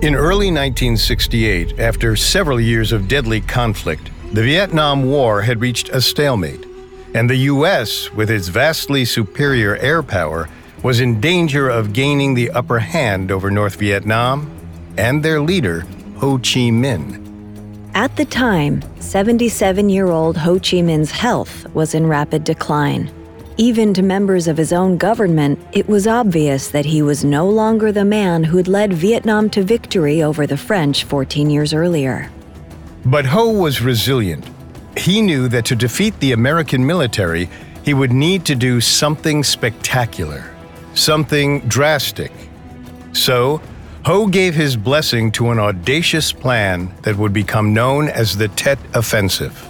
[0.00, 6.00] In early 1968, after several years of deadly conflict, the Vietnam War had reached a
[6.00, 6.64] stalemate,
[7.14, 10.48] and the U.S., with its vastly superior air power,
[10.84, 14.48] was in danger of gaining the upper hand over North Vietnam
[14.96, 15.80] and their leader,
[16.18, 17.24] Ho Chi Minh.
[17.92, 23.10] At the time, 77 year old Ho Chi Minh's health was in rapid decline.
[23.60, 27.90] Even to members of his own government, it was obvious that he was no longer
[27.90, 32.30] the man who'd led Vietnam to victory over the French 14 years earlier.
[33.04, 34.48] But Ho was resilient.
[34.96, 37.50] He knew that to defeat the American military,
[37.84, 40.54] he would need to do something spectacular,
[40.94, 42.30] something drastic.
[43.12, 43.60] So,
[44.04, 48.78] Ho gave his blessing to an audacious plan that would become known as the Tet
[48.94, 49.67] Offensive.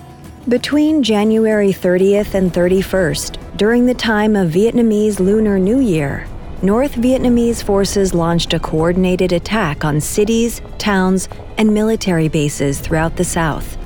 [0.49, 6.27] Between January 30th and 31st, during the time of Vietnamese Lunar New Year,
[6.63, 13.25] North Vietnamese forces launched a coordinated attack on cities, towns, and military bases throughout the
[13.25, 13.77] South.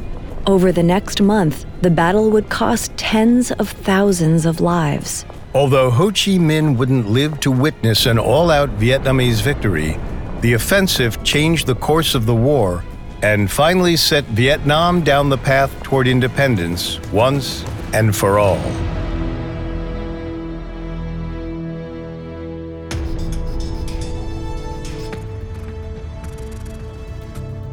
[0.47, 5.25] Over the next month, the battle would cost tens of thousands of lives.
[5.55, 9.99] Although Ho Chi Minh wouldn't live to witness an all out Vietnamese victory,
[10.43, 12.85] the offensive changed the course of the war
[13.23, 18.59] and finally set Vietnam down the path toward independence once and for all.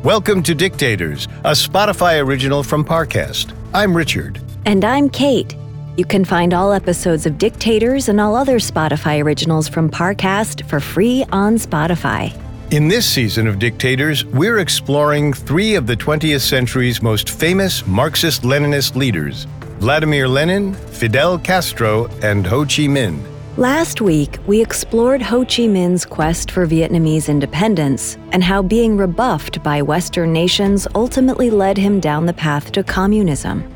[0.04, 3.54] Welcome to Dictators, a Spotify original from Parcast.
[3.74, 4.42] I'm Richard.
[4.66, 5.56] And I'm Kate.
[5.98, 10.80] You can find all episodes of Dictators and all other Spotify originals from Parcast for
[10.80, 12.34] free on Spotify.
[12.72, 18.44] In this season of Dictators, we're exploring three of the 20th century's most famous Marxist
[18.44, 19.48] Leninist leaders
[19.80, 23.24] Vladimir Lenin, Fidel Castro, and Ho Chi Minh.
[23.58, 29.64] Last week, we explored Ho Chi Minh's quest for Vietnamese independence and how being rebuffed
[29.64, 33.68] by Western nations ultimately led him down the path to communism.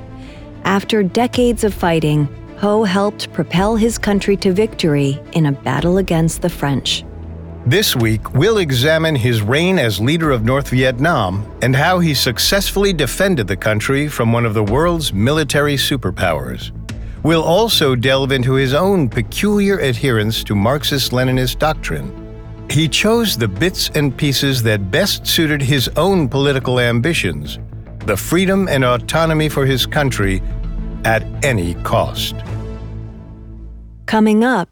[0.65, 6.43] After decades of fighting, Ho helped propel his country to victory in a battle against
[6.43, 7.03] the French.
[7.65, 12.91] This week, we'll examine his reign as leader of North Vietnam and how he successfully
[12.91, 16.71] defended the country from one of the world's military superpowers.
[17.23, 22.11] We'll also delve into his own peculiar adherence to Marxist Leninist doctrine.
[22.69, 27.59] He chose the bits and pieces that best suited his own political ambitions
[28.05, 30.41] the freedom and autonomy for his country
[31.05, 32.35] at any cost.
[34.05, 34.67] Coming up,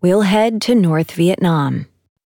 [0.00, 1.86] we'll head to North Vietnam.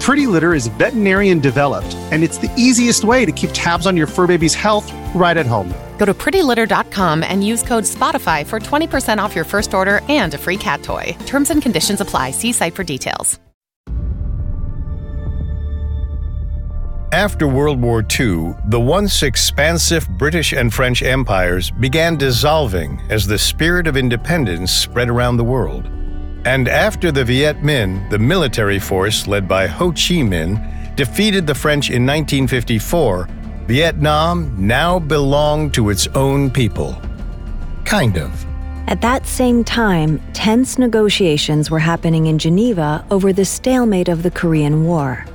[0.00, 4.06] Pretty Litter is veterinarian developed, and it's the easiest way to keep tabs on your
[4.06, 5.74] fur baby's health right at home.
[5.98, 10.38] Go to prettylitter.com and use code SPOTIFY for 20% off your first order and a
[10.38, 11.14] free cat toy.
[11.26, 12.30] Terms and conditions apply.
[12.30, 13.38] See site for details.
[17.12, 23.36] After World War II, the once expansive British and French empires began dissolving as the
[23.36, 25.90] spirit of independence spread around the world.
[26.44, 31.54] And after the Viet Minh, the military force led by Ho Chi Minh, defeated the
[31.54, 33.28] French in 1954,
[33.66, 37.00] Vietnam now belonged to its own people.
[37.84, 38.46] Kind of.
[38.86, 44.30] At that same time, tense negotiations were happening in Geneva over the stalemate of the
[44.30, 45.26] Korean War.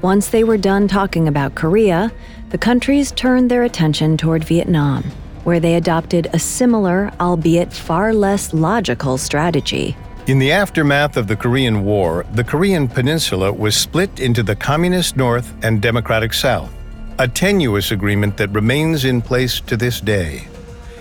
[0.00, 2.10] Once they were done talking about Korea,
[2.48, 5.04] the countries turned their attention toward Vietnam,
[5.44, 9.96] where they adopted a similar, albeit far less logical, strategy.
[10.28, 15.16] In the aftermath of the Korean War, the Korean peninsula was split into the Communist
[15.16, 16.70] North and Democratic South,
[17.18, 20.46] a tenuous agreement that remains in place to this day.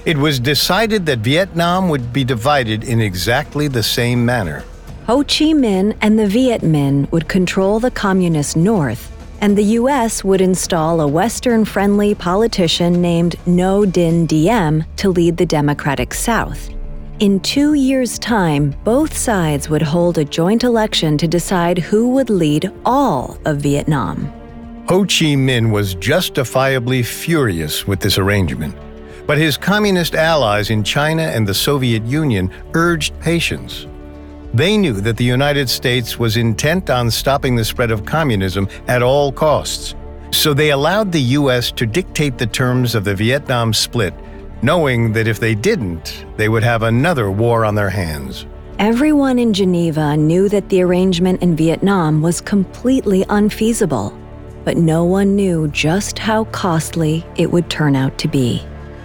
[0.06, 4.64] It was decided that Vietnam would be divided in exactly the same manner.
[5.08, 10.24] Ho Chi Minh and the Viet Minh would control the communist North, and the U.S.
[10.24, 16.77] would install a Western friendly politician named Ngo Dinh Diem to lead the Democratic South.
[17.20, 22.30] In two years' time, both sides would hold a joint election to decide who would
[22.30, 24.32] lead all of Vietnam.
[24.88, 28.76] Ho Chi Minh was justifiably furious with this arrangement,
[29.26, 33.88] but his communist allies in China and the Soviet Union urged patience.
[34.54, 39.02] They knew that the United States was intent on stopping the spread of communism at
[39.02, 39.96] all costs,
[40.30, 41.72] so they allowed the U.S.
[41.72, 44.14] to dictate the terms of the Vietnam split,
[44.62, 48.46] knowing that if they didn't, they would have another war on their hands.
[48.80, 54.16] Everyone in Geneva knew that the arrangement in Vietnam was completely unfeasible,
[54.64, 58.62] but no one knew just how costly it would turn out to be.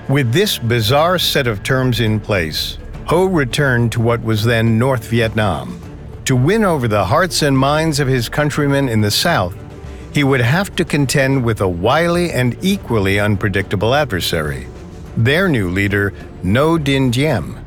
[0.09, 2.77] With this bizarre set of terms in place,
[3.07, 5.81] Ho returned to what was then North Vietnam.
[6.27, 9.57] To win over the hearts and minds of his countrymen in the South,
[10.13, 14.67] he would have to contend with a wily and equally unpredictable adversary,
[15.17, 16.13] their new leader,
[16.43, 17.59] Ngo Dinh Diem.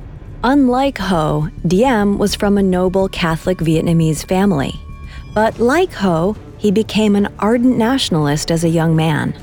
[0.43, 4.75] Unlike Ho, Diem was from a noble Catholic Vietnamese family.
[5.33, 9.33] But like Ho, he became an ardent nationalist as a young man.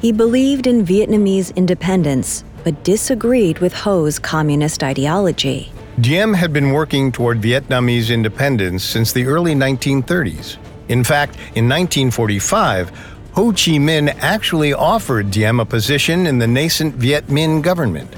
[0.00, 5.72] He believed in Vietnamese independence but disagreed with Ho's communist ideology.
[6.00, 10.56] Diem had been working toward Vietnamese independence since the early 1930s.
[10.88, 16.96] In fact, in 1945, Ho Chi Minh actually offered Diem a position in the nascent
[16.96, 18.14] Viet Minh government.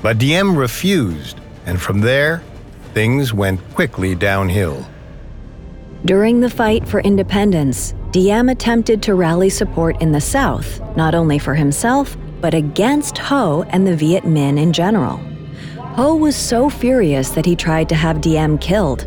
[0.00, 2.40] But Diem refused, and from there,
[2.92, 4.86] things went quickly downhill.
[6.04, 11.40] During the fight for independence, Diem attempted to rally support in the South, not only
[11.40, 15.16] for himself, but against Ho and the Viet Minh in general.
[15.96, 19.04] Ho was so furious that he tried to have Diem killed,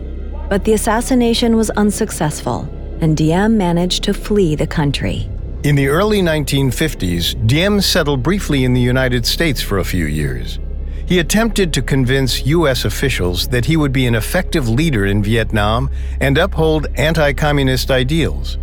[0.49, 2.67] but the assassination was unsuccessful,
[2.99, 5.29] and Diem managed to flee the country.
[5.67, 10.59] In the early 1950s, Diem settled briefly in the United States for a few years.
[11.05, 12.85] He attempted to convince U.S.
[12.85, 15.89] officials that he would be an effective leader in Vietnam
[16.21, 18.53] and uphold anti communist ideals.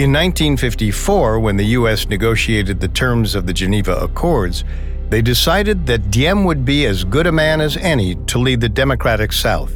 [0.00, 2.08] In 1954, when the U.S.
[2.08, 4.64] negotiated the terms of the Geneva Accords,
[5.10, 8.68] they decided that Diem would be as good a man as any to lead the
[8.68, 9.72] Democratic South.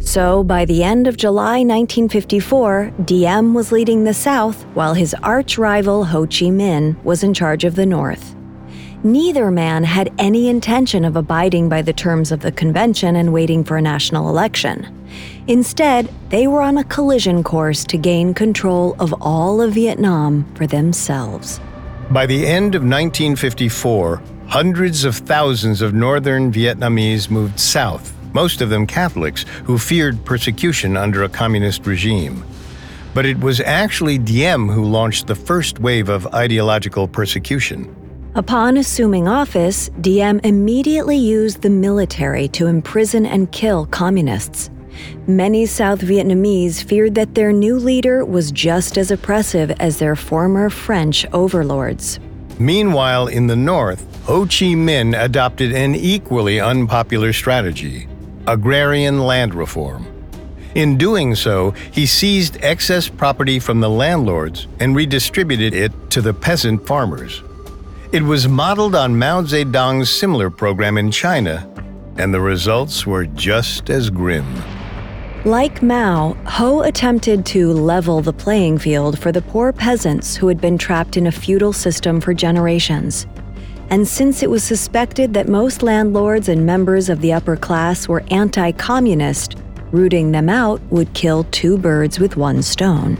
[0.00, 5.58] So, by the end of July 1954, Diem was leading the South while his arch
[5.58, 8.34] rival Ho Chi Minh was in charge of the North.
[9.04, 13.62] Neither man had any intention of abiding by the terms of the convention and waiting
[13.62, 14.92] for a national election.
[15.46, 20.66] Instead, they were on a collision course to gain control of all of Vietnam for
[20.66, 21.60] themselves.
[22.10, 28.70] By the end of 1954, hundreds of thousands of northern Vietnamese moved south, most of
[28.70, 32.44] them Catholics who feared persecution under a communist regime.
[33.12, 37.80] But it was actually Diem who launched the first wave of ideological persecution.
[38.36, 44.70] Upon assuming office, Diem immediately used the military to imprison and kill communists.
[45.26, 50.70] Many South Vietnamese feared that their new leader was just as oppressive as their former
[50.70, 52.20] French overlords.
[52.60, 58.07] Meanwhile, in the north, Ho Chi Minh adopted an equally unpopular strategy
[58.48, 60.06] agrarian land reform.
[60.74, 66.32] In doing so, he seized excess property from the landlords and redistributed it to the
[66.32, 67.42] peasant farmers.
[68.10, 71.68] It was modeled on Mao Zedong's similar program in China,
[72.16, 74.46] and the results were just as grim.
[75.44, 80.60] Like Mao, Ho attempted to level the playing field for the poor peasants who had
[80.60, 83.26] been trapped in a feudal system for generations.
[83.90, 88.22] And since it was suspected that most landlords and members of the upper class were
[88.30, 89.56] anti communist,
[89.92, 93.18] rooting them out would kill two birds with one stone.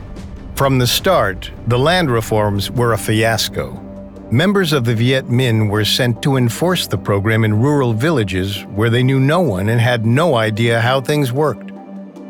[0.55, 3.85] From the start, the land reforms were a fiasco.
[4.31, 8.91] Members of the Viet Minh were sent to enforce the program in rural villages where
[8.91, 11.71] they knew no one and had no idea how things worked.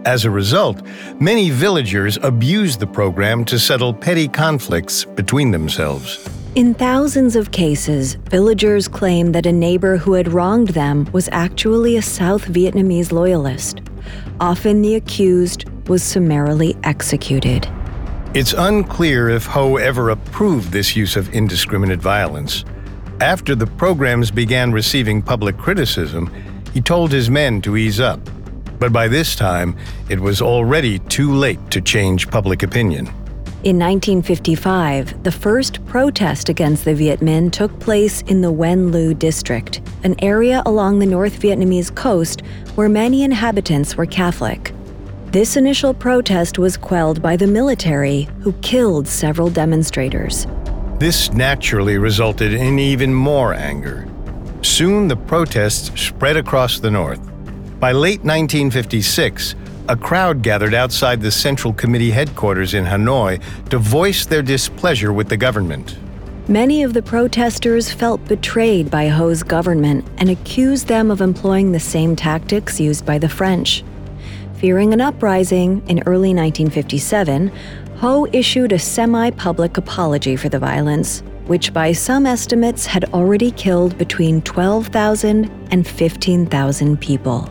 [0.05, 0.81] As a result,
[1.19, 6.25] many villagers abused the program to settle petty conflicts between themselves.
[6.55, 11.97] In thousands of cases, villagers claimed that a neighbor who had wronged them was actually
[11.97, 13.83] a South Vietnamese loyalist.
[14.41, 17.69] Often the accused was summarily executed.
[18.35, 22.65] It's unclear if Ho ever approved this use of indiscriminate violence.
[23.21, 26.33] After the programs began receiving public criticism,
[26.73, 28.21] he told his men to ease up.
[28.79, 29.77] But by this time,
[30.09, 33.11] it was already too late to change public opinion.
[33.65, 39.19] In 1955, the first protest against the Viet Minh took place in the Quynh Luu
[39.19, 42.43] district, an area along the North Vietnamese coast
[42.77, 44.73] where many inhabitants were Catholic.
[45.33, 50.47] This initial protest was quelled by the military, who killed several demonstrators.
[51.01, 54.09] This naturally resulted in even more anger.
[54.63, 57.21] Soon the protests spread across the north.
[57.81, 59.57] By late 1956,
[59.89, 65.31] a crowd gathered outside the Central Committee headquarters in Hanoi to voice their displeasure with
[65.31, 65.97] the government.
[66.47, 71.81] Many of the protesters felt betrayed by Ho's government and accused them of employing the
[71.81, 73.83] same tactics used by the French.
[74.57, 77.51] Fearing an uprising in early 1957,
[77.97, 83.51] Ho issued a semi public apology for the violence, which by some estimates had already
[83.53, 87.51] killed between 12,000 and 15,000 people.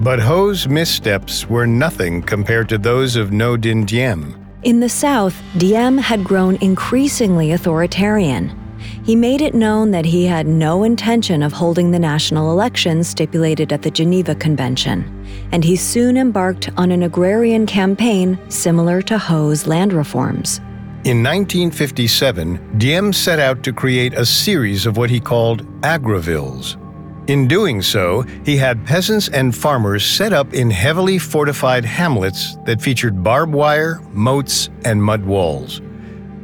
[0.00, 4.34] But Ho's missteps were nothing compared to those of Ngo Dinh Diem.
[4.64, 8.58] In the South, Diem had grown increasingly authoritarian.
[9.04, 13.72] He made it known that he had no intention of holding the national elections stipulated
[13.72, 19.66] at the Geneva Convention, and he soon embarked on an agrarian campaign similar to Ho's
[19.66, 20.58] land reforms.
[21.04, 26.80] In 1957, Diem set out to create a series of what he called agrovilles.
[27.26, 32.82] In doing so, he had peasants and farmers set up in heavily fortified hamlets that
[32.82, 35.80] featured barbed wire, moats, and mud walls.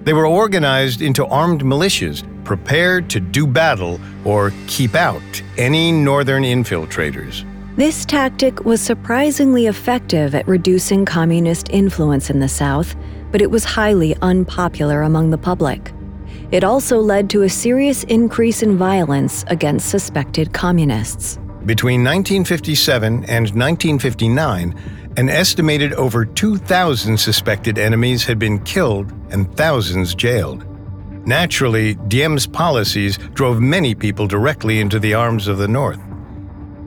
[0.04, 5.22] They were organized into armed militias prepared to do battle or keep out
[5.58, 7.44] any northern infiltrators.
[7.76, 12.96] This tactic was surprisingly effective at reducing communist influence in the South,
[13.30, 15.92] but it was highly unpopular among the public.
[16.52, 21.38] It also led to a serious increase in violence against suspected communists.
[21.64, 24.75] Between 1957 and 1959,
[25.16, 30.66] an estimated over 2,000 suspected enemies had been killed and thousands jailed.
[31.26, 36.00] Naturally, Diem's policies drove many people directly into the arms of the North.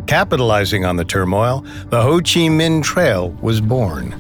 [0.08, 4.14] Capitalizing on the turmoil, the Ho Chi Minh Trail was born.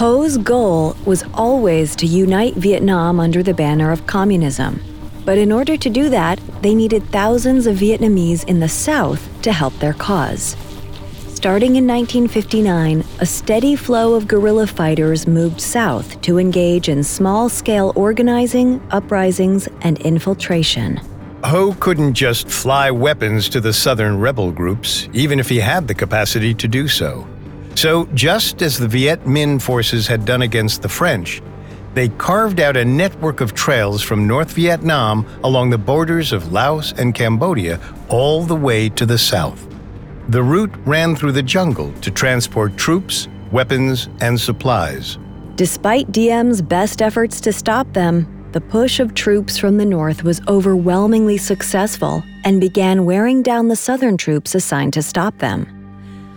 [0.00, 4.80] Ho's goal was always to unite Vietnam under the banner of communism.
[5.26, 9.52] But in order to do that, they needed thousands of Vietnamese in the South to
[9.52, 10.56] help their cause.
[11.28, 17.50] Starting in 1959, a steady flow of guerrilla fighters moved south to engage in small
[17.50, 20.96] scale organizing, uprisings, and infiltration.
[21.44, 25.94] Ho couldn't just fly weapons to the southern rebel groups, even if he had the
[25.94, 27.26] capacity to do so.
[27.74, 31.40] So, just as the Viet Minh forces had done against the French,
[31.94, 36.92] they carved out a network of trails from North Vietnam along the borders of Laos
[36.92, 39.66] and Cambodia all the way to the south.
[40.28, 45.18] The route ran through the jungle to transport troops, weapons, and supplies.
[45.56, 50.40] Despite Diem's best efforts to stop them, the push of troops from the north was
[50.46, 55.79] overwhelmingly successful and began wearing down the southern troops assigned to stop them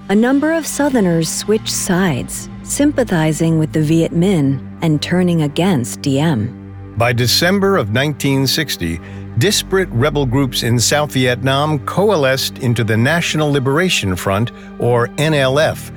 [0.09, 6.59] a number of Southerners switched sides, sympathizing with the Viet Minh and turning against Diem.
[6.97, 8.99] By December of 1960,
[9.37, 15.91] disparate rebel groups in South Vietnam coalesced into the National Liberation Front, or NLF,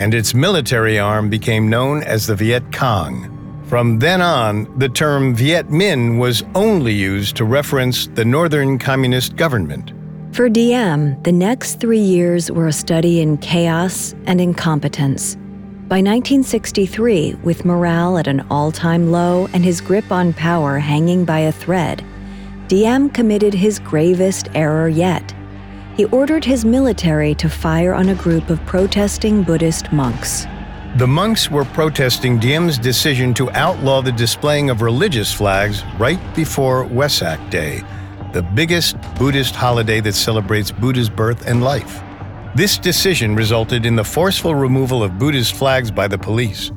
[0.00, 3.36] and its military arm became known as the Viet Cong.
[3.66, 9.36] From then on, the term Viet Minh was only used to reference the Northern Communist
[9.36, 9.92] government.
[10.32, 15.34] For Diem, the next three years were a study in chaos and incompetence.
[15.88, 21.24] By 1963, with morale at an all time low and his grip on power hanging
[21.24, 22.04] by a thread,
[22.68, 25.34] Diem committed his gravest error yet.
[25.96, 30.46] He ordered his military to fire on a group of protesting Buddhist monks.
[30.96, 36.84] The monks were protesting Diem's decision to outlaw the displaying of religious flags right before
[36.84, 37.82] Wesak Day
[38.32, 42.00] the biggest Buddhist holiday that celebrates Buddha's birth and life.
[42.54, 46.72] This decision resulted in the forceful removal of Buddhist flags by the police.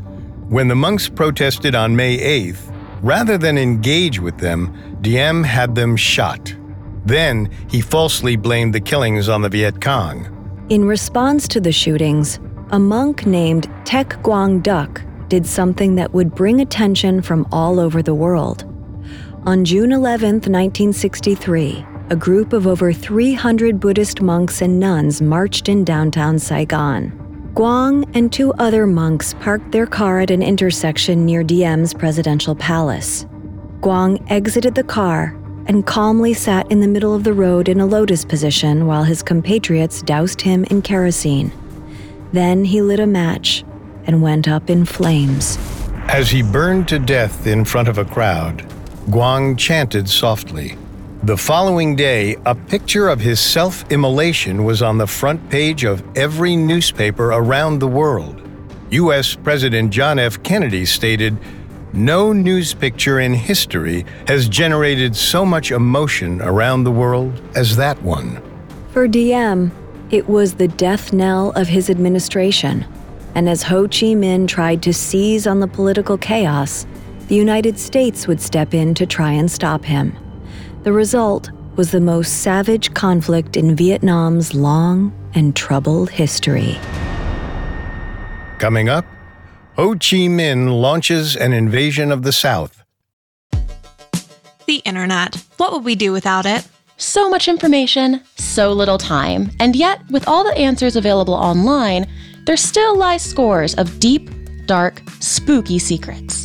[0.49, 5.95] When the monks protested on May 8th, rather than engage with them, Diem had them
[5.95, 6.55] shot.
[7.05, 10.29] Then he falsely blamed the killings on the Viet Cong.
[10.69, 12.39] In response to the shootings,
[12.71, 18.01] a monk named Thich Quang Duc did something that would bring attention from all over
[18.01, 18.72] the world.
[19.45, 25.83] On June 11, 1963, a group of over 300 Buddhist monks and nuns marched in
[25.83, 27.51] downtown Saigon.
[27.53, 33.25] Quang and two other monks parked their car at an intersection near Diem's presidential palace.
[33.81, 37.85] Quang exited the car and calmly sat in the middle of the road in a
[37.85, 41.51] lotus position while his compatriots doused him in kerosene.
[42.31, 43.65] Then he lit a match
[44.05, 45.57] and went up in flames.
[46.07, 48.65] As he burned to death in front of a crowd,
[49.11, 50.77] Quang chanted softly.
[51.23, 56.03] The following day, a picture of his self immolation was on the front page of
[56.17, 58.41] every newspaper around the world.
[58.91, 59.35] U.S.
[59.35, 60.41] President John F.
[60.43, 61.37] Kennedy stated,
[61.91, 68.01] No news picture in history has generated so much emotion around the world as that
[68.03, 68.41] one.
[68.91, 69.71] For Diem,
[70.11, 72.85] it was the death knell of his administration.
[73.35, 76.85] And as Ho Chi Minh tried to seize on the political chaos,
[77.27, 80.15] the United States would step in to try and stop him.
[80.83, 86.77] The result was the most savage conflict in Vietnam's long and troubled history.
[88.59, 89.05] Coming up,
[89.75, 92.83] Ho Chi Minh launches an invasion of the South.
[94.67, 95.43] The internet.
[95.57, 96.67] What would we do without it?
[96.97, 102.07] So much information, so little time, and yet, with all the answers available online,
[102.45, 104.29] there still lie scores of deep,
[104.67, 106.42] dark, spooky secrets.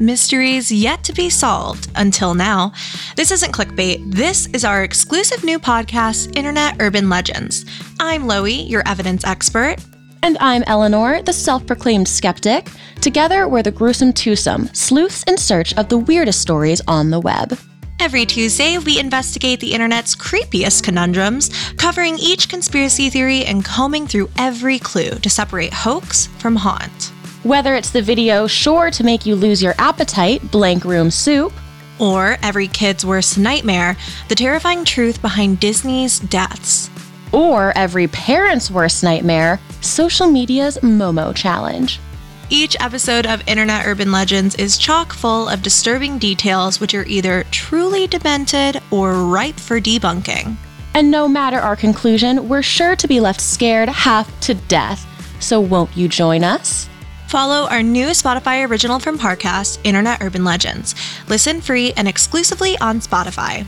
[0.00, 2.72] Mysteries yet to be solved until now.
[3.16, 4.02] This isn't clickbait.
[4.12, 7.64] This is our exclusive new podcast, Internet Urban Legends.
[8.00, 9.76] I'm Loie, your evidence expert.
[10.22, 12.70] And I'm Eleanor, the self proclaimed skeptic.
[13.00, 17.56] Together, we're the gruesome twosome, sleuths in search of the weirdest stories on the web.
[18.00, 24.28] Every Tuesday, we investigate the internet's creepiest conundrums, covering each conspiracy theory and combing through
[24.38, 27.13] every clue to separate hoax from haunt.
[27.44, 31.52] Whether it's the video sure to make you lose your appetite, Blank Room Soup,
[31.98, 33.98] or every kid's worst nightmare,
[34.28, 36.88] the terrifying truth behind Disney's deaths.
[37.32, 42.00] Or every parent's worst nightmare, social media's Momo challenge.
[42.48, 47.44] Each episode of Internet Urban Legends is chock full of disturbing details which are either
[47.50, 50.56] truly demented or ripe for debunking.
[50.94, 55.06] And no matter our conclusion, we're sure to be left scared half to death.
[55.40, 56.88] So won't you join us?
[57.34, 60.94] Follow our new Spotify original from Parcast, Internet Urban Legends.
[61.26, 63.66] Listen free and exclusively on Spotify.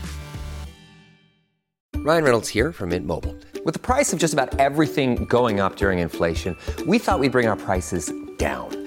[1.97, 3.35] Ryan Reynolds here from Mint Mobile.
[3.65, 6.55] With the price of just about everything going up during inflation,
[6.87, 8.86] we thought we'd bring our prices down.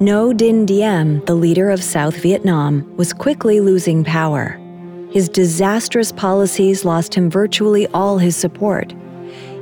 [0.00, 4.58] Ngo Dinh Diem, the leader of South Vietnam, was quickly losing power.
[5.12, 8.92] His disastrous policies lost him virtually all his support.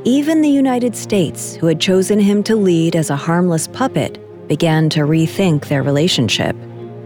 [0.05, 4.19] Even the United States, who had chosen him to lead as a harmless puppet,
[4.49, 6.57] began to rethink their relationship.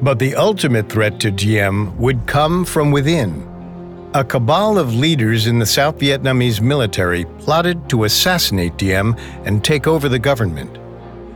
[0.02, 3.44] But the ultimate threat to Diem would come from within.
[4.14, 9.88] A cabal of leaders in the South Vietnamese military plotted to assassinate Diem and take
[9.88, 10.78] over the government.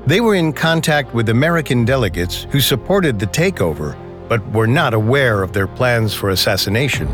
[0.06, 3.96] They were in contact with American delegates who supported the takeover,
[4.28, 7.08] but were not aware of their plans for assassination.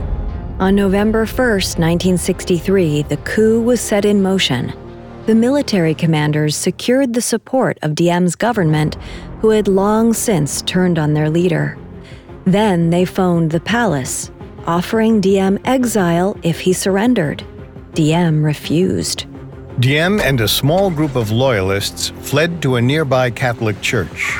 [0.61, 4.73] On November 1, 1963, the coup was set in motion.
[5.27, 8.97] The military commanders secured the support of Diem's government,
[9.41, 11.77] who had long since turned on their leader.
[12.45, 14.31] Then they phoned the palace,
[14.67, 17.45] offering Diem exile if he surrendered.
[17.95, 19.27] Diem refused.
[19.79, 24.35] Diem and a small group of loyalists fled to a nearby Catholic church.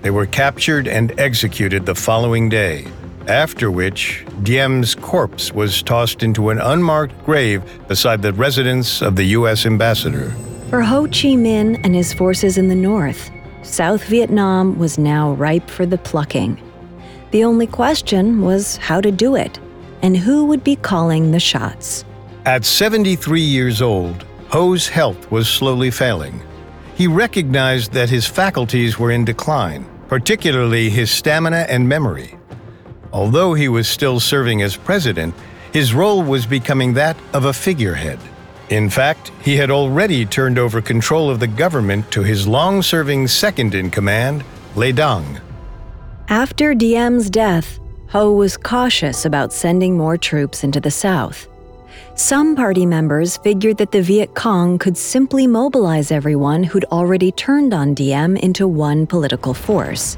[0.00, 2.86] They were captured and executed the following day,
[3.26, 9.24] after which Diem's corpse was tossed into an unmarked grave beside the residence of the
[9.24, 9.66] U.S.
[9.66, 10.30] ambassador.
[10.70, 13.30] For Ho Chi Minh and his forces in the north,
[13.62, 16.58] South Vietnam was now ripe for the plucking.
[17.32, 19.60] The only question was how to do it,
[20.00, 22.06] and who would be calling the shots.
[22.46, 26.42] At 73 years old, Ho's health was slowly failing.
[26.96, 32.36] He recognized that his faculties were in decline, particularly his stamina and memory.
[33.12, 35.34] Although he was still serving as president,
[35.72, 38.18] his role was becoming that of a figurehead.
[38.70, 43.28] In fact, he had already turned over control of the government to his long serving
[43.28, 45.40] second in command, Le Duan.
[46.28, 51.46] After Diem's death, Ho was cautious about sending more troops into the south.
[52.20, 57.72] Some party members figured that the Viet Cong could simply mobilize everyone who'd already turned
[57.72, 60.16] on Diem into one political force,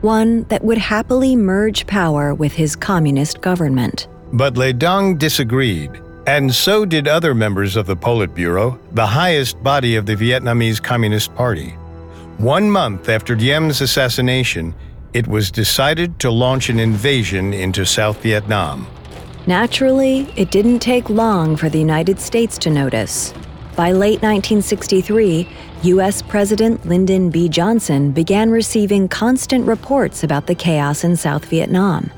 [0.00, 4.06] one that would happily merge power with his communist government.
[4.32, 9.96] But Le Duan disagreed, and so did other members of the Politburo, the highest body
[9.96, 11.70] of the Vietnamese Communist Party.
[12.38, 14.72] One month after Diem's assassination,
[15.14, 18.86] it was decided to launch an invasion into South Vietnam.
[19.50, 23.34] Naturally, it didn't take long for the United States to notice.
[23.74, 25.48] By late 1963,
[25.82, 26.22] U.S.
[26.22, 27.48] President Lyndon B.
[27.48, 32.12] Johnson began receiving constant reports about the chaos in South Vietnam.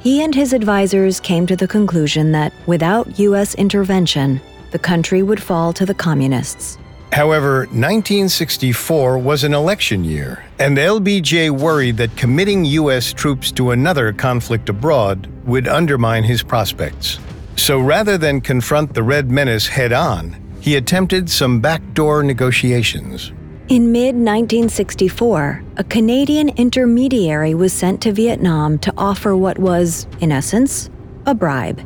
[0.00, 3.54] He and his advisors came to the conclusion that without U.S.
[3.54, 4.40] intervention,
[4.72, 6.76] the country would fall to the communists.
[7.14, 13.12] However, 1964 was an election year, and LBJ worried that committing U.S.
[13.12, 17.20] troops to another conflict abroad would undermine his prospects.
[17.54, 23.30] So rather than confront the Red Menace head on, he attempted some backdoor negotiations.
[23.68, 30.32] In mid 1964, a Canadian intermediary was sent to Vietnam to offer what was, in
[30.32, 30.90] essence,
[31.26, 31.80] a bribe.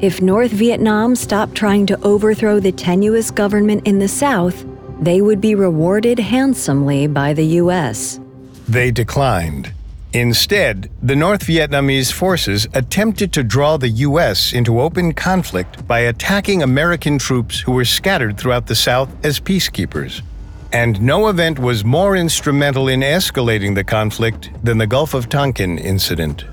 [0.00, 4.64] If North Vietnam stopped trying to overthrow the tenuous government in the South,
[4.98, 8.18] they would be rewarded handsomely by the U.S.
[8.66, 9.74] They declined.
[10.14, 14.54] Instead, the North Vietnamese forces attempted to draw the U.S.
[14.54, 20.22] into open conflict by attacking American troops who were scattered throughout the South as peacekeepers.
[20.72, 25.76] And no event was more instrumental in escalating the conflict than the Gulf of Tonkin
[25.76, 26.46] incident.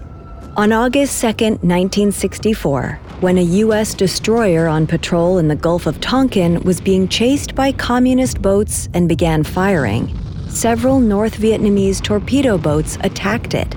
[0.57, 3.93] On August 2, 1964, when a U.S.
[3.93, 9.07] destroyer on patrol in the Gulf of Tonkin was being chased by communist boats and
[9.07, 10.17] began firing,
[10.49, 13.75] several North Vietnamese torpedo boats attacked it.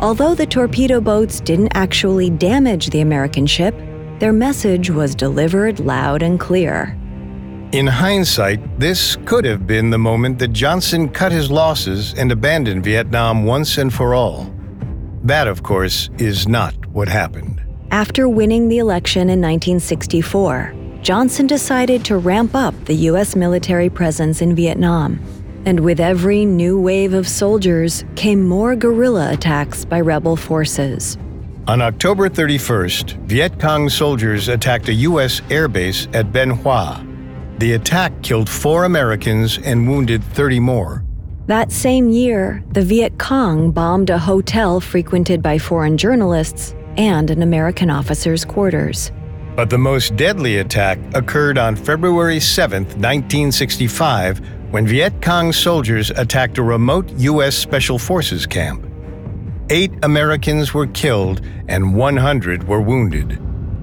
[0.00, 3.74] Although the torpedo boats didn't actually damage the American ship,
[4.18, 6.94] their message was delivered loud and clear.
[7.72, 12.84] In hindsight, this could have been the moment that Johnson cut his losses and abandoned
[12.84, 14.54] Vietnam once and for all.
[15.26, 17.60] That, of course, is not what happened.
[17.90, 23.34] After winning the election in 1964, Johnson decided to ramp up the U.S.
[23.34, 25.20] military presence in Vietnam.
[25.64, 31.18] And with every new wave of soldiers came more guerrilla attacks by rebel forces.
[31.66, 35.40] On October 31st, Viet Cong soldiers attacked a U.S.
[35.48, 37.04] airbase at Bien Hoa.
[37.58, 41.05] The attack killed four Americans and wounded 30 more.
[41.46, 47.40] That same year, the Viet Cong bombed a hotel frequented by foreign journalists and an
[47.40, 49.12] American officer's quarters.
[49.54, 54.40] But the most deadly attack occurred on February 7, 1965,
[54.72, 57.56] when Viet Cong soldiers attacked a remote U.S.
[57.56, 58.84] Special Forces camp.
[59.70, 63.40] Eight Americans were killed and 100 were wounded.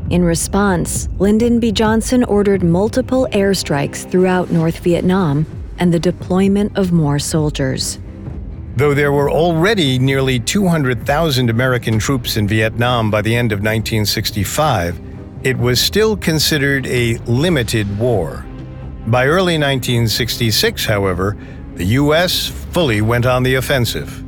[0.10, 1.72] In response, Lyndon B.
[1.72, 5.46] Johnson ordered multiple airstrikes throughout North Vietnam
[5.80, 8.00] and the deployment of more soldiers.
[8.76, 15.00] Though there were already nearly 200,000 American troops in Vietnam by the end of 1965,
[15.44, 18.46] it was still considered a limited war.
[19.08, 21.38] By early 1966, however,
[21.76, 22.48] the U.S.
[22.48, 24.24] fully went on the offensive.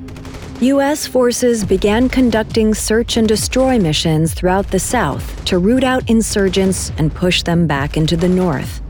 [0.62, 1.08] U.S.
[1.08, 7.13] forces began conducting search and destroy missions throughout the South to root out insurgents and
[7.13, 8.81] push them back into the North.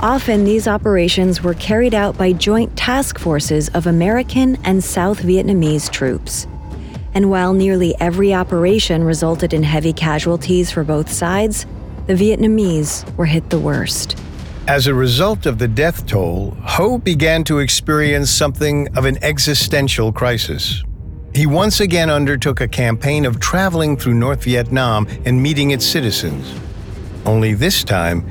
[0.00, 5.90] Often, these operations were carried out by joint task forces of American and South Vietnamese
[5.90, 6.46] troops.
[7.14, 11.66] And while nearly every operation resulted in heavy casualties for both sides,
[12.06, 14.16] the Vietnamese were hit the worst.
[14.68, 20.12] As a result of the death toll, Ho began to experience something of an existential
[20.12, 20.84] crisis.
[21.34, 26.54] He once again undertook a campaign of traveling through North Vietnam and meeting its citizens.
[27.26, 28.24] Only this time,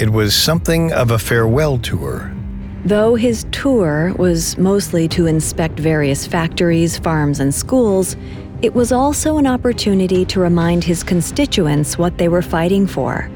[0.00, 2.32] it was something of a farewell tour.
[2.86, 8.16] Though his tour was mostly to inspect various factories, farms, and schools,
[8.62, 13.30] it was also an opportunity to remind his constituents what they were fighting for.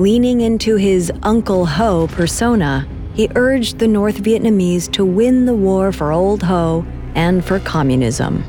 [0.00, 5.92] Leaning into his Uncle Ho persona, he urged the North Vietnamese to win the war
[5.92, 8.42] for Old Ho and for communism.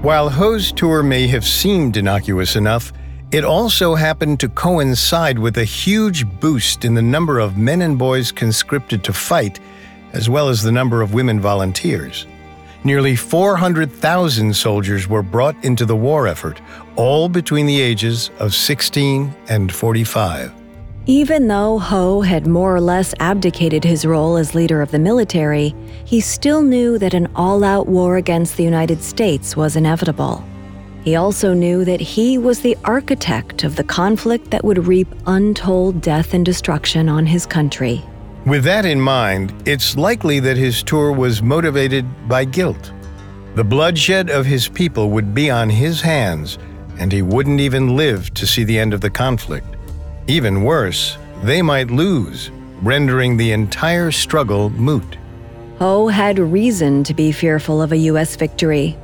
[0.00, 2.94] While Ho's tour may have seemed innocuous enough,
[3.30, 7.98] it also happened to coincide with a huge boost in the number of men and
[7.98, 9.60] boys conscripted to fight,
[10.12, 12.26] as well as the number of women volunteers.
[12.84, 16.60] Nearly 400,000 soldiers were brought into the war effort,
[16.96, 20.52] all between the ages of 16 and 45.
[21.06, 25.74] Even though Ho had more or less abdicated his role as leader of the military,
[26.04, 30.42] he still knew that an all out war against the United States was inevitable.
[31.04, 36.00] He also knew that he was the architect of the conflict that would reap untold
[36.00, 38.02] death and destruction on his country.
[38.46, 42.92] With that in mind, it's likely that his tour was motivated by guilt.
[43.54, 46.58] The bloodshed of his people would be on his hands,
[46.98, 49.76] and he wouldn't even live to see the end of the conflict.
[50.26, 52.50] Even worse, they might lose,
[52.82, 55.18] rendering the entire struggle moot.
[55.80, 58.36] Ho had reason to be fearful of a U.S.
[58.36, 58.96] victory,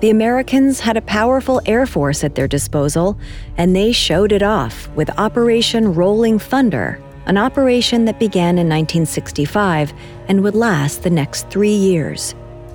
[0.00, 3.18] the Americans had a powerful air force at their disposal,
[3.56, 9.92] and they showed it off with Operation Rolling Thunder, an operation that began in 1965
[10.28, 12.34] and would last the next three years.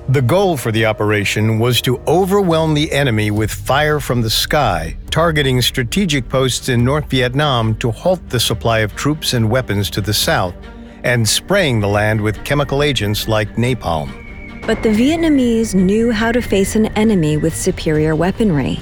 [0.09, 4.97] The goal for the operation was to overwhelm the enemy with fire from the sky,
[5.11, 10.01] targeting strategic posts in North Vietnam to halt the supply of troops and weapons to
[10.01, 10.55] the south,
[11.03, 14.20] and spraying the land with chemical agents like napalm.
[14.67, 18.79] But the Vietnamese knew how to face an enemy with superior weaponry.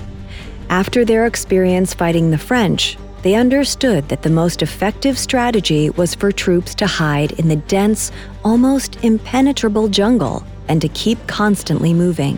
[0.69, 6.31] After their experience fighting the French, they understood that the most effective strategy was for
[6.31, 8.11] troops to hide in the dense,
[8.43, 12.37] almost impenetrable jungle and to keep constantly moving.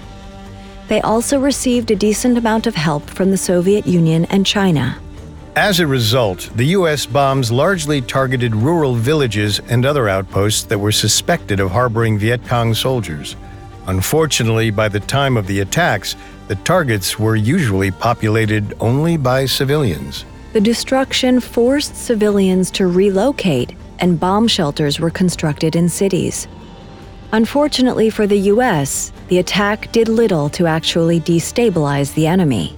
[0.87, 4.97] They also received a decent amount of help from the Soviet Union and China.
[5.57, 7.05] As a result, the U.S.
[7.05, 12.73] bombs largely targeted rural villages and other outposts that were suspected of harboring Viet Cong
[12.73, 13.35] soldiers.
[13.87, 16.15] Unfortunately, by the time of the attacks,
[16.47, 20.23] the targets were usually populated only by civilians.
[20.53, 26.47] The destruction forced civilians to relocate, and bomb shelters were constructed in cities.
[27.33, 32.77] Unfortunately for the US, the attack did little to actually destabilize the enemy.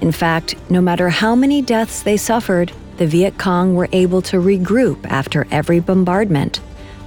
[0.00, 4.36] In fact, no matter how many deaths they suffered, the Viet Cong were able to
[4.36, 6.60] regroup after every bombardment,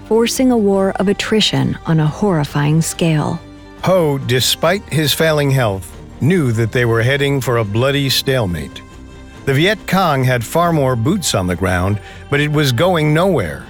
[0.06, 3.39] forcing a war of attrition on a horrifying scale.
[3.84, 5.89] Ho, despite his failing health,
[6.21, 8.82] knew that they were heading for a bloody stalemate.
[9.45, 13.65] The Viet Cong had far more boots on the ground, but it was going nowhere.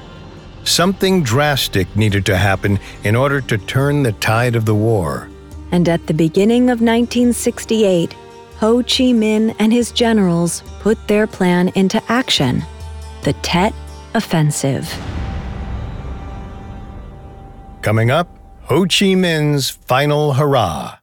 [0.66, 5.30] Something drastic needed to happen in order to turn the tide of the war.
[5.72, 8.16] And at the beginning of 1968,
[8.64, 12.64] Ho Chi Minh and his generals put their plan into action
[13.24, 13.74] the Tet
[14.14, 14.88] Offensive.
[17.82, 18.30] Coming up,
[18.70, 21.00] Ho Chi Minh's final hurrah.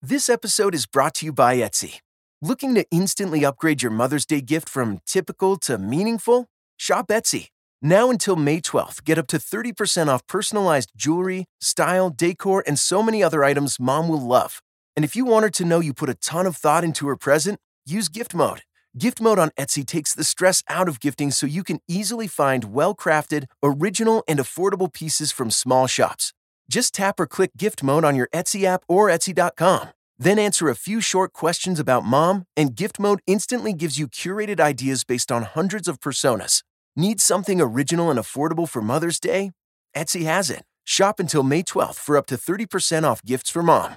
[0.00, 1.98] This episode is brought to you by Etsy.
[2.40, 6.46] Looking to instantly upgrade your Mother's Day gift from typical to meaningful?
[6.78, 7.48] Shop Etsy.
[7.82, 13.02] Now until May 12th, get up to 30% off personalized jewelry, style, decor, and so
[13.02, 14.62] many other items mom will love.
[14.96, 17.16] And if you want her to know you put a ton of thought into her
[17.16, 18.62] present, use gift mode.
[18.96, 22.72] Gift mode on Etsy takes the stress out of gifting so you can easily find
[22.72, 26.32] well crafted, original, and affordable pieces from small shops.
[26.68, 29.88] Just tap or click gift mode on your Etsy app or Etsy.com.
[30.16, 34.60] Then answer a few short questions about mom, and gift mode instantly gives you curated
[34.60, 36.62] ideas based on hundreds of personas.
[36.94, 39.50] Need something original and affordable for Mother's Day?
[39.96, 40.62] Etsy has it.
[40.84, 43.96] Shop until May 12th for up to 30% off gifts for mom.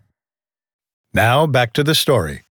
[1.13, 2.43] Now back to the story.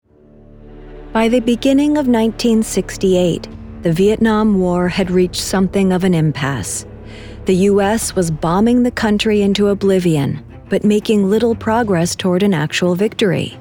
[1.12, 3.48] By the beginning of 1968,
[3.82, 6.84] the Vietnam War had reached something of an impasse.
[7.46, 8.14] The U.S.
[8.14, 13.58] was bombing the country into oblivion, but making little progress toward an actual victory.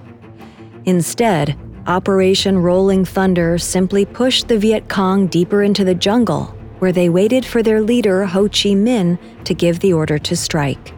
[0.84, 1.58] Instead,
[1.88, 7.46] Operation Rolling Thunder simply pushed the Viet Cong deeper into the jungle, where they waited
[7.46, 10.94] for their leader Ho Chi Minh to give the order to strike.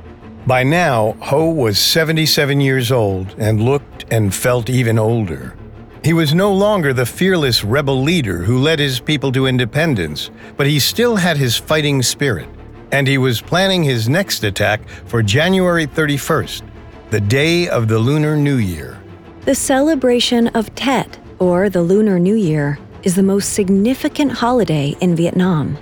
[0.51, 5.55] By now, Ho was 77 years old and looked and felt even older.
[6.03, 10.67] He was no longer the fearless rebel leader who led his people to independence, but
[10.67, 12.49] he still had his fighting spirit,
[12.91, 16.63] and he was planning his next attack for January 31st,
[17.11, 19.01] the day of the Lunar New Year.
[19.45, 25.15] The celebration of Tet, or the Lunar New Year, is the most significant holiday in
[25.15, 25.77] Vietnam.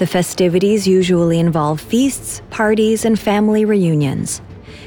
[0.00, 4.40] The festivities usually involve feasts, parties, and family reunions.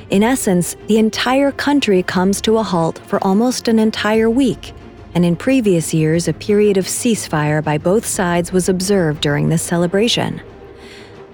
[0.10, 4.74] In essence, the entire country comes to a halt for almost an entire week,
[5.14, 9.62] and in previous years, a period of ceasefire by both sides was observed during this
[9.62, 10.42] celebration.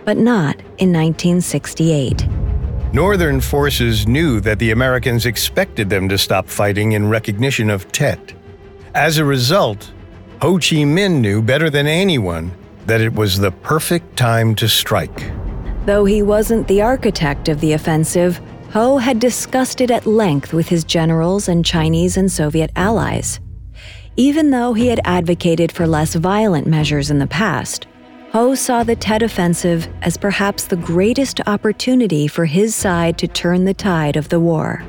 [0.03, 2.27] But not in 1968.
[2.91, 8.33] Northern forces knew that the Americans expected them to stop fighting in recognition of Tet.
[8.93, 9.89] As a result,
[10.41, 12.51] Ho Chi Minh knew better than anyone
[12.89, 15.31] that it was the perfect time to strike.
[15.85, 18.41] Though he wasn't the architect of the offensive,
[18.73, 23.39] Ho had discussed it at length with his generals and Chinese and Soviet allies.
[24.15, 27.87] Even though he had advocated for less violent measures in the past,
[28.31, 33.65] Ho saw the Tet Offensive as perhaps the greatest opportunity for his side to turn
[33.65, 34.83] the tide of the war.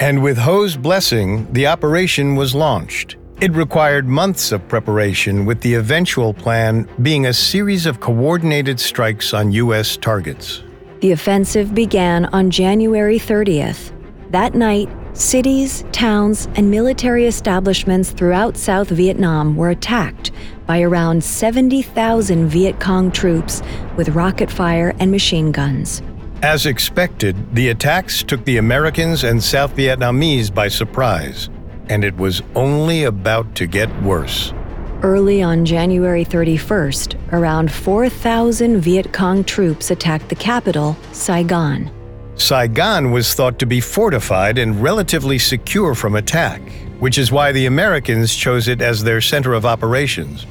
[0.00, 3.16] And with Ho's blessing, the operation was launched.
[3.40, 9.32] It required months of preparation, with the eventual plan being a series of coordinated strikes
[9.32, 9.96] on U.S.
[9.96, 10.62] targets.
[11.00, 13.92] The offensive began on January 30th.
[14.30, 20.32] That night, cities, towns, and military establishments throughout South Vietnam were attacked
[20.66, 23.62] by around 70,000 Viet Cong troops
[23.96, 26.02] with rocket fire and machine guns.
[26.42, 31.48] As expected, the attacks took the Americans and South Vietnamese by surprise,
[31.90, 34.54] and it was only about to get worse.
[35.02, 41.90] Early on January 31st, around 4,000 Viet Cong troops attacked the capital, Saigon.
[42.36, 46.60] Saigon was thought to be fortified and relatively secure from attack,
[47.00, 50.46] which is why the Americans chose it as their center of operations,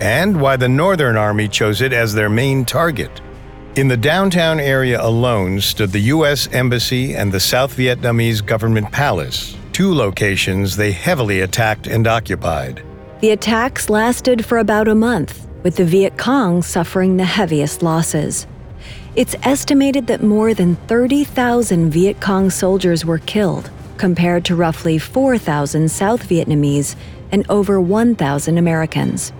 [0.00, 3.20] and why the Northern Army chose it as their main target.
[3.76, 6.46] In the downtown area alone stood the U.S.
[6.52, 12.80] Embassy and the South Vietnamese Government Palace, two locations they heavily attacked and occupied.
[13.20, 18.46] The attacks lasted for about a month, with the Viet Cong suffering the heaviest losses.
[19.16, 25.90] It's estimated that more than 30,000 Viet Cong soldiers were killed, compared to roughly 4,000
[25.90, 26.94] South Vietnamese
[27.32, 29.32] and over 1,000 Americans.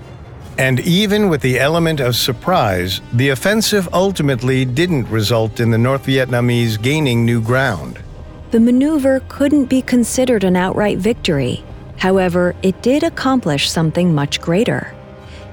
[0.59, 6.07] And even with the element of surprise, the offensive ultimately didn't result in the North
[6.07, 8.01] Vietnamese gaining new ground.
[8.51, 11.65] The maneuver couldn't be considered an outright victory.
[11.99, 14.95] However, it did accomplish something much greater.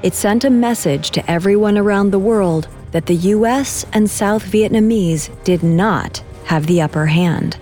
[0.04, 5.30] It sent a message to everyone around the world that the US and South Vietnamese
[5.44, 7.58] did not have the upper hand.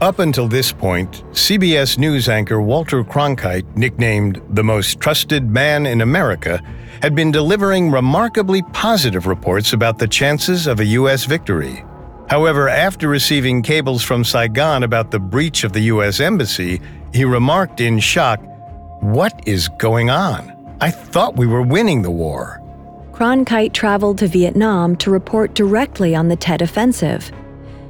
[0.00, 6.00] Up until this point, CBS News anchor Walter Cronkite, nicknamed the most trusted man in
[6.00, 6.62] America,
[7.02, 11.26] had been delivering remarkably positive reports about the chances of a U.S.
[11.26, 11.84] victory.
[12.30, 16.20] However, after receiving cables from Saigon about the breach of the U.S.
[16.20, 16.80] Embassy,
[17.12, 18.40] he remarked in shock,
[19.00, 20.76] What is going on?
[20.80, 22.62] I thought we were winning the war.
[23.10, 27.32] Cronkite traveled to Vietnam to report directly on the Tet Offensive.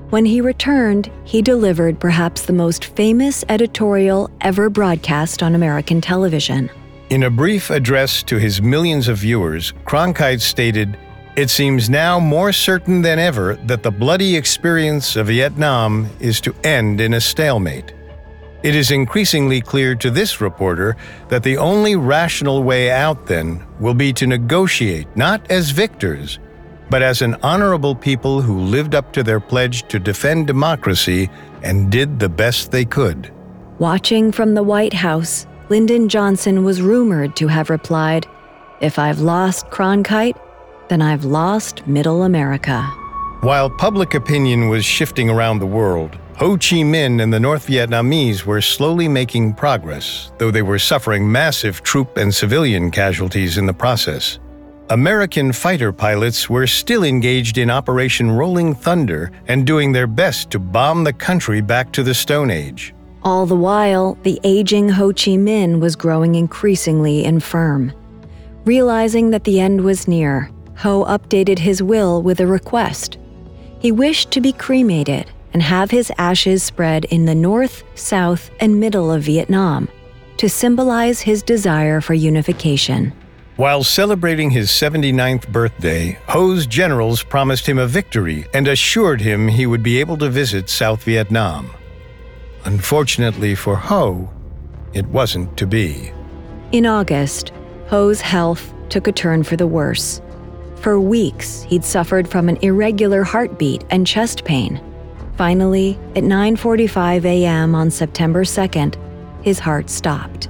[0.08, 6.70] When he returned, he delivered perhaps the most famous editorial ever broadcast on American television.
[7.10, 10.96] In a brief address to his millions of viewers, Cronkite stated,
[11.40, 16.54] It seems now more certain than ever that the bloody experience of Vietnam is to
[16.64, 17.94] end in a stalemate.
[18.62, 20.98] It is increasingly clear to this reporter
[21.30, 26.38] that the only rational way out then will be to negotiate not as victors,
[26.90, 31.30] but as an honorable people who lived up to their pledge to defend democracy
[31.62, 33.32] and did the best they could.
[33.78, 38.26] Watching from the White House, Lyndon Johnson was rumored to have replied,
[38.82, 40.36] If I've lost Cronkite,
[40.90, 42.82] then I've lost Middle America.
[43.42, 48.44] While public opinion was shifting around the world, Ho Chi Minh and the North Vietnamese
[48.44, 53.72] were slowly making progress, though they were suffering massive troop and civilian casualties in the
[53.72, 54.40] process.
[54.90, 60.58] American fighter pilots were still engaged in Operation Rolling Thunder and doing their best to
[60.58, 62.92] bomb the country back to the Stone Age.
[63.22, 67.92] All the while, the aging Ho Chi Minh was growing increasingly infirm.
[68.64, 70.50] Realizing that the end was near,
[70.80, 73.18] Ho updated his will with a request.
[73.80, 78.80] He wished to be cremated and have his ashes spread in the north, south, and
[78.80, 79.88] middle of Vietnam
[80.38, 83.12] to symbolize his desire for unification.
[83.56, 89.66] While celebrating his 79th birthday, Ho's generals promised him a victory and assured him he
[89.66, 91.70] would be able to visit South Vietnam.
[92.64, 94.30] Unfortunately for Ho,
[94.94, 96.10] it wasn't to be.
[96.72, 97.52] In August,
[97.88, 100.22] Ho's health took a turn for the worse.
[100.80, 104.80] For weeks, he'd suffered from an irregular heartbeat and chest pain.
[105.36, 107.74] Finally, at 9:45 a.m.
[107.74, 108.94] on September 2nd,
[109.42, 110.48] his heart stopped.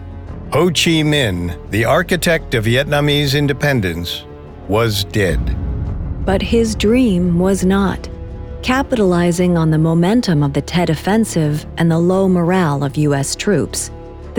[0.53, 4.25] Ho Chi Minh, the architect of Vietnamese independence,
[4.69, 5.41] was dead.
[6.25, 8.09] But his dream was not.
[8.63, 13.35] Capitalizing on the momentum of the Tet Offensive and the low morale of U.S.
[13.35, 13.91] troops,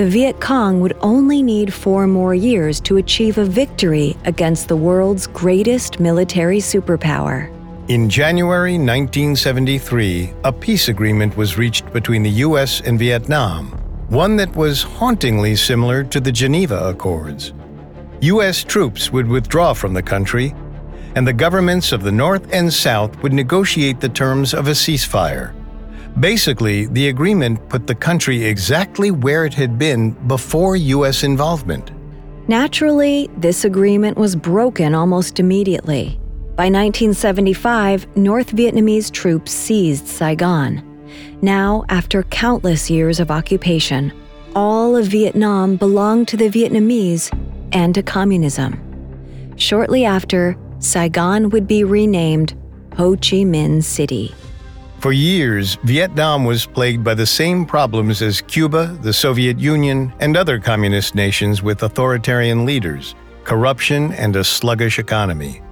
[0.02, 4.76] the Viet Cong would only need four more years to achieve a victory against the
[4.76, 7.54] world's greatest military superpower.
[7.88, 12.82] In January 1973, a peace agreement was reached between the U.S.
[12.82, 13.68] and Vietnam,
[14.10, 17.54] one that was hauntingly similar to the Geneva Accords.
[18.22, 18.64] U.S.
[18.64, 20.56] troops would withdraw from the country,
[21.14, 25.54] and the governments of the North and South would negotiate the terms of a ceasefire.
[26.20, 31.24] Basically, the agreement put the country exactly where it had been before U.S.
[31.24, 31.92] involvement.
[32.48, 36.20] Naturally, this agreement was broken almost immediately.
[36.56, 40.84] By 1975, North Vietnamese troops seized Saigon.
[41.42, 44.14] Now, after countless years of occupation,
[44.56, 47.32] all of Vietnam belonged to the Vietnamese
[47.72, 48.80] and to communism.
[49.56, 52.54] Shortly after, Saigon would be renamed
[52.98, 54.36] Ho Chi Minh City.
[55.02, 60.38] For years, Vietnam was plagued by the same problems as Cuba, the Soviet Union, and
[60.38, 65.64] other communist nations with authoritarian leaders corruption and a sluggish economy.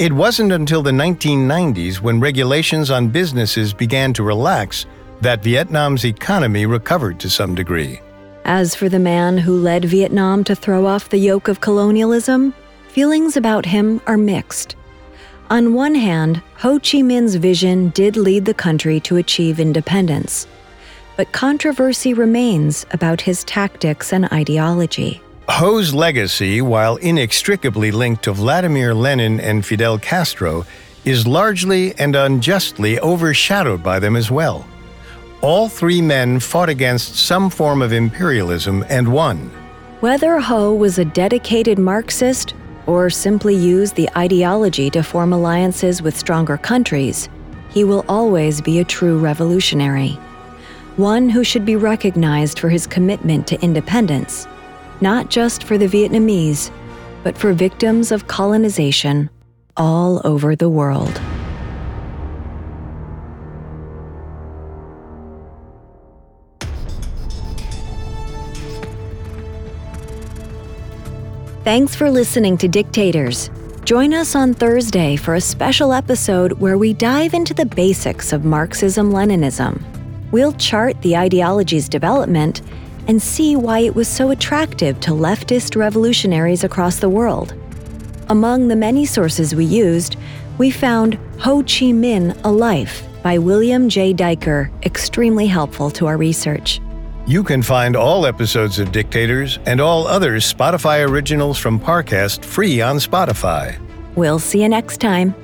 [0.00, 4.86] It wasn't until the 1990s, when regulations on businesses began to relax,
[5.20, 8.00] that Vietnam's economy recovered to some degree.
[8.44, 12.52] As for the man who led Vietnam to throw off the yoke of colonialism,
[12.88, 14.74] feelings about him are mixed.
[15.50, 20.46] On one hand, Ho Chi Minh's vision did lead the country to achieve independence,
[21.16, 25.22] but controversy remains about his tactics and ideology.
[25.48, 30.66] Ho's legacy, while inextricably linked to Vladimir Lenin and Fidel Castro,
[31.06, 34.66] is largely and unjustly overshadowed by them as well.
[35.40, 39.50] All three men fought against some form of imperialism and won.
[40.00, 42.52] Whether Ho was a dedicated Marxist
[42.88, 47.28] or simply use the ideology to form alliances with stronger countries,
[47.68, 50.18] he will always be a true revolutionary.
[50.96, 54.48] One who should be recognized for his commitment to independence
[55.00, 56.70] not just for the Vietnamese,
[57.22, 59.30] but for victims of colonization
[59.76, 61.20] all over the world.
[71.68, 73.50] Thanks for listening to Dictators.
[73.84, 78.42] Join us on Thursday for a special episode where we dive into the basics of
[78.42, 79.82] Marxism Leninism.
[80.32, 82.62] We'll chart the ideology's development
[83.06, 87.52] and see why it was so attractive to leftist revolutionaries across the world.
[88.30, 90.16] Among the many sources we used,
[90.56, 94.14] we found Ho Chi Minh A Life by William J.
[94.14, 96.80] Duiker extremely helpful to our research.
[97.28, 102.80] You can find all episodes of Dictators and all other Spotify originals from Parcast free
[102.80, 103.78] on Spotify.
[104.16, 105.34] We'll see you next time.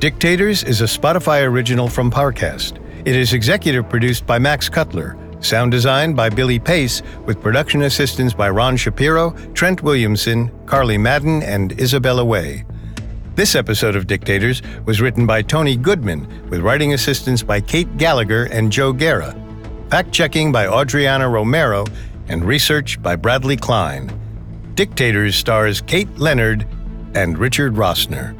[0.00, 2.76] Dictators is a Spotify original from Parcast.
[3.06, 8.34] It is executive produced by Max Cutler Sound design by Billy Pace, with production assistance
[8.34, 12.66] by Ron Shapiro, Trent Williamson, Carly Madden, and Isabella Way.
[13.36, 18.44] This episode of Dictators was written by Tony Goodman, with writing assistance by Kate Gallagher
[18.52, 19.34] and Joe Guerra.
[19.90, 21.84] Fact checking by Adriana Romero,
[22.28, 24.08] and research by Bradley Klein.
[24.76, 26.64] Dictators stars Kate Leonard
[27.16, 28.39] and Richard Rossner.